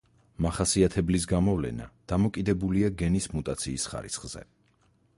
[0.45, 4.47] მახასიათებლის გამოვლენა დამოკიდებულია გენის მუტაციის ხარისხზე.